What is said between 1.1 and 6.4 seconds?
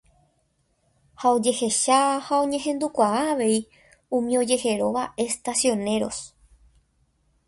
ha ojehecha ha oñehendukuaa avei umi ojeheróva Estacioneros